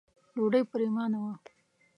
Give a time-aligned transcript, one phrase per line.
[0.33, 1.33] ډوډۍ پرېمانه وه.